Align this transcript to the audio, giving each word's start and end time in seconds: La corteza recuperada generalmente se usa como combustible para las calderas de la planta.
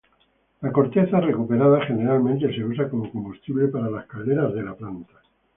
La 0.61 0.71
corteza 0.71 1.19
recuperada 1.19 1.85
generalmente 1.85 2.51
se 2.55 2.63
usa 2.63 2.89
como 2.89 3.11
combustible 3.11 3.67
para 3.67 3.87
las 3.87 4.07
calderas 4.07 4.51
de 4.51 4.63
la 4.63 4.73
planta. 4.73 5.13